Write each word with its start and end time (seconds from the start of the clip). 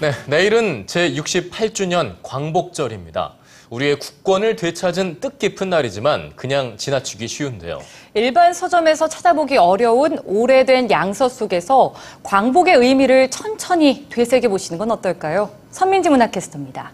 네, 0.00 0.10
내일은 0.26 0.86
제68주년 0.86 2.16
광복절입니다. 2.22 3.34
우리의 3.70 3.98
국권을 3.98 4.56
되찾은 4.56 5.20
뜻깊은 5.20 5.70
날이지만 5.70 6.32
그냥 6.34 6.76
지나치기 6.76 7.28
쉬운데요. 7.28 7.80
일반 8.12 8.52
서점에서 8.52 9.08
찾아보기 9.08 9.56
어려운 9.56 10.18
오래된 10.24 10.90
양서 10.90 11.28
속에서 11.28 11.94
광복의 12.24 12.74
의미를 12.74 13.30
천천히 13.30 14.06
되새겨 14.10 14.48
보시는 14.48 14.78
건 14.78 14.90
어떨까요? 14.90 15.50
선민지 15.70 16.10
문학캐스터입니다. 16.10 16.92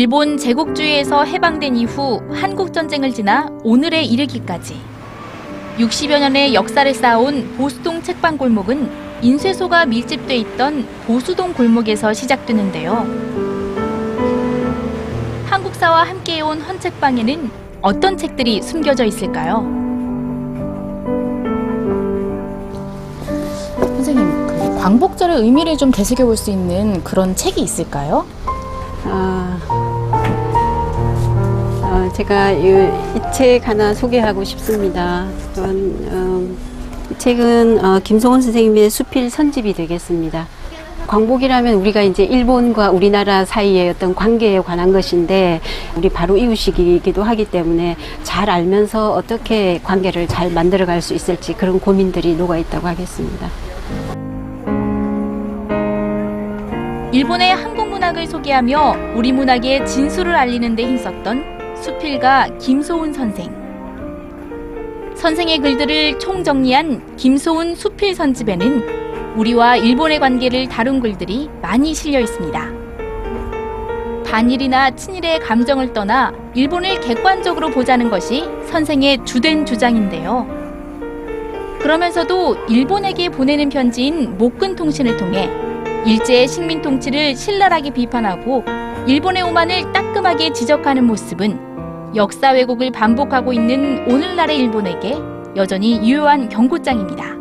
일본 0.00 0.38
제국주의에서 0.38 1.24
해방된 1.24 1.76
이후 1.76 2.22
한국전쟁을 2.32 3.12
지나 3.12 3.50
오늘에 3.62 4.02
이르기까지 4.02 4.80
60여 5.76 6.18
년의 6.20 6.54
역사를 6.54 6.94
쌓아온 6.94 7.54
보수동 7.58 8.02
책방 8.02 8.38
골목은 8.38 8.90
인쇄소가 9.20 9.84
밀집돼 9.84 10.36
있던 10.36 10.88
보수동 11.06 11.52
골목에서 11.52 12.14
시작되는데요. 12.14 13.06
한국사와 15.44 16.04
함께해온 16.04 16.62
헌책방에는 16.62 17.50
어떤 17.82 18.16
책들이 18.16 18.62
숨겨져 18.62 19.04
있을까요? 19.04 19.66
선생님, 23.76 24.46
그 24.46 24.78
광복절의 24.80 25.42
의미를 25.42 25.76
좀 25.76 25.90
되새겨 25.90 26.24
볼 26.24 26.38
수 26.38 26.50
있는 26.50 27.04
그런 27.04 27.36
책이 27.36 27.60
있을까요? 27.60 28.24
아, 29.04 29.58
어, 29.68 29.79
제가 32.12 32.52
이 32.52 32.90
책 33.32 33.66
하나 33.68 33.94
소개하고 33.94 34.44
싶습니다. 34.44 35.26
또한 35.54 35.94
어, 36.10 36.46
이 37.10 37.18
책은 37.18 37.84
어, 37.84 38.00
김성원 38.02 38.42
선생님의 38.42 38.90
수필 38.90 39.30
선집이 39.30 39.72
되겠습니다. 39.74 40.46
광복이라면 41.06 41.74
우리가 41.74 42.02
이제 42.02 42.22
일본과 42.24 42.90
우리나라 42.90 43.44
사이의 43.44 43.90
어떤 43.90 44.14
관계에 44.14 44.60
관한 44.60 44.92
것인데 44.92 45.60
우리 45.96 46.08
바로 46.08 46.36
이웃이기도 46.36 47.22
하기 47.22 47.46
때문에 47.46 47.96
잘 48.22 48.48
알면서 48.50 49.12
어떻게 49.12 49.80
관계를 49.82 50.28
잘 50.28 50.50
만들어 50.50 50.86
갈 50.86 51.00
수 51.00 51.14
있을지 51.14 51.54
그런 51.54 51.80
고민들이 51.80 52.34
녹아 52.36 52.58
있다고 52.58 52.86
하겠습니다. 52.86 53.48
일본의 57.12 57.54
한국 57.56 57.88
문학을 57.88 58.26
소개하며 58.28 59.14
우리 59.16 59.32
문학의 59.32 59.84
진수를 59.86 60.34
알리는 60.36 60.76
데 60.76 60.84
힘썼던 60.84 61.59
수필가 61.80 62.58
김소운 62.58 63.12
선생. 63.12 63.50
선생의 65.14 65.58
글들을 65.60 66.18
총정리한 66.18 67.16
김소운 67.16 67.74
수필 67.74 68.14
선집에는 68.14 69.36
우리와 69.36 69.76
일본의 69.76 70.20
관계를 70.20 70.68
다룬 70.68 71.00
글들이 71.00 71.48
많이 71.62 71.94
실려 71.94 72.20
있습니다. 72.20 72.70
반일이나 74.26 74.90
친일의 74.90 75.40
감정을 75.40 75.92
떠나 75.92 76.32
일본을 76.54 77.00
객관적으로 77.00 77.70
보자는 77.70 78.10
것이 78.10 78.44
선생의 78.66 79.24
주된 79.24 79.64
주장인데요. 79.64 80.46
그러면서도 81.80 82.66
일본에게 82.68 83.30
보내는 83.30 83.70
편지인 83.70 84.36
목근 84.36 84.76
통신을 84.76 85.16
통해 85.16 85.48
일제의 86.04 86.46
식민 86.46 86.82
통치를 86.82 87.34
신랄하게 87.34 87.90
비판하고 87.90 88.64
일본의 89.06 89.42
오만을 89.42 89.92
따끔하게 89.92 90.52
지적하는 90.52 91.06
모습은 91.06 91.69
역사 92.14 92.50
왜곡을 92.50 92.90
반복하고 92.90 93.52
있는 93.52 94.04
오늘날의 94.10 94.58
일본에게 94.58 95.16
여전히 95.56 96.08
유효한 96.08 96.48
경고장입니다. 96.48 97.38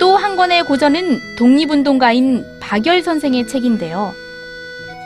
또 0.00 0.16
한 0.16 0.36
권의 0.36 0.64
고전은 0.64 1.18
독립운동가인 1.38 2.44
박열 2.60 3.02
선생의 3.02 3.46
책인데요. 3.46 4.12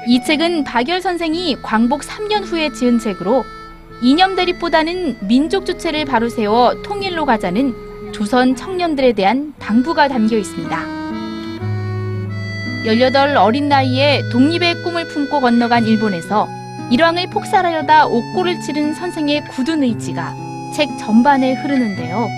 이 0.09 0.23
책은 0.23 0.65
박열 0.65 1.01
선생이 1.01 1.59
광복 1.63 2.01
3년 2.01 2.45
후에 2.45 2.71
지은 2.73 2.99
책으로 2.99 3.45
이념 4.03 4.35
대립보다는 4.35 5.19
민족 5.29 5.65
주체를 5.65 6.05
바로 6.07 6.29
세워 6.29 6.83
통일로 6.83 7.25
가자는 7.25 8.13
조선 8.13 8.57
청년들에 8.57 9.13
대한 9.13 9.55
당부가 9.59 10.09
담겨 10.09 10.37
있습니다. 10.37 11.02
18 12.85 13.37
어린 13.37 13.69
나이에 13.69 14.23
독립의 14.31 14.83
꿈을 14.83 15.07
품고 15.07 15.41
건너간 15.41 15.85
일본에서 15.85 16.49
일왕을 16.91 17.29
폭살하려다 17.31 18.07
옥고를 18.07 18.61
치른 18.61 18.93
선생의 18.95 19.45
굳은 19.45 19.83
의지가 19.85 20.35
책 20.75 20.89
전반에 20.99 21.55
흐르는데요. 21.55 22.29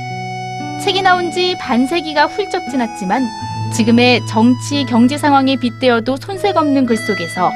책이 0.83 1.03
나온 1.03 1.31
지 1.31 1.57
반세기가 1.59 2.27
훌쩍 2.27 2.61
지났지만 2.71 3.25
지금의 3.73 4.21
정치, 4.29 4.85
경제 4.85 5.17
상황에 5.17 5.57
빗대어도 5.57 6.17
손색 6.17 6.57
없는 6.57 6.85
글 6.85 6.97
속에서 6.97 7.51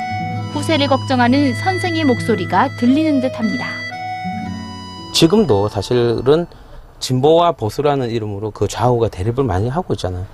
후세를 0.54 0.86
걱정하는 0.88 1.54
선생의 1.54 2.04
목소리가 2.04 2.68
들리는 2.78 3.20
듯 3.20 3.38
합니다. 3.38 3.66
지금도 5.12 5.68
사실은 5.68 6.46
진보와 7.00 7.52
보수라는 7.52 8.10
이름으로 8.10 8.50
그 8.50 8.66
좌우가 8.66 9.08
대립을 9.08 9.44
많이 9.44 9.68
하고 9.68 9.92
있잖아요. 9.94 10.24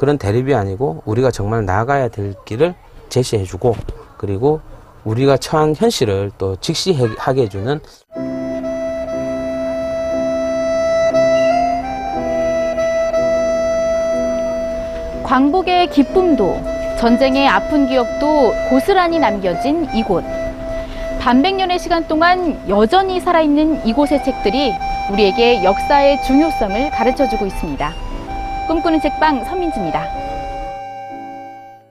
그런 0.00 0.16
대립이 0.16 0.54
아니고 0.54 1.02
우리가 1.04 1.30
정말 1.30 1.66
나아가야 1.66 2.08
될 2.08 2.32
길을 2.46 2.74
제시해주고 3.10 3.76
그리고 4.16 4.62
우리가 5.04 5.36
처한 5.36 5.74
현실을 5.76 6.30
또 6.38 6.56
직시하게 6.56 7.42
해주는 7.42 7.80
광복의 15.22 15.90
기쁨도 15.90 16.58
전쟁의 16.98 17.46
아픈 17.46 17.86
기억도 17.86 18.54
고스란히 18.70 19.18
남겨진 19.18 19.86
이곳. 19.94 20.24
반백년의 21.20 21.78
시간 21.78 22.08
동안 22.08 22.58
여전히 22.70 23.20
살아있는 23.20 23.86
이곳의 23.86 24.24
책들이 24.24 24.72
우리에게 25.12 25.62
역사의 25.62 26.22
중요성을 26.22 26.90
가르쳐 26.90 27.28
주고 27.28 27.44
있습니다. 27.44 28.09
꿈꾸는 28.70 29.00
책방 29.00 29.42
선민지입니다. 29.42 30.39